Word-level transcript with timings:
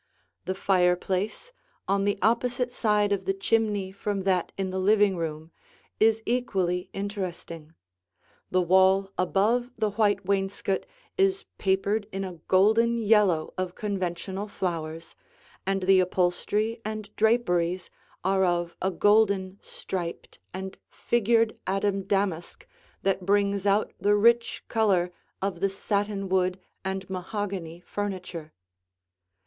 The 0.45 0.55
fireplace, 0.55 1.51
on 1.87 2.05
the 2.05 2.17
opposite 2.23 2.71
side 2.71 3.11
of 3.11 3.25
the 3.25 3.35
chimney 3.35 3.91
from 3.91 4.23
that 4.23 4.51
in 4.57 4.71
the 4.71 4.79
living 4.79 5.15
room, 5.15 5.51
is 5.99 6.23
equally 6.25 6.89
interesting. 6.91 7.75
The 8.49 8.63
wall 8.63 9.11
above 9.15 9.69
the 9.77 9.91
white 9.91 10.25
wainscot 10.25 10.87
is 11.19 11.45
papered 11.59 12.07
in 12.11 12.23
a 12.23 12.39
golden 12.47 12.97
yellow 12.97 13.53
of 13.59 13.75
conventional 13.75 14.47
flowers, 14.47 15.13
and 15.67 15.83
the 15.83 15.99
upholstery 15.99 16.81
and 16.83 17.15
draperies 17.15 17.91
are 18.23 18.43
of 18.43 18.75
a 18.81 18.89
golden 18.89 19.59
striped 19.61 20.39
and 20.51 20.79
figured 20.89 21.59
Adam 21.67 22.05
damask 22.05 22.65
that 23.03 23.23
brings 23.23 23.67
out 23.67 23.93
the 24.01 24.15
rich 24.15 24.63
color 24.67 25.11
of 25.43 25.59
the 25.59 25.69
satinwood 25.69 26.59
and 26.83 27.07
mahogany 27.07 27.81
furniture. 27.81 28.51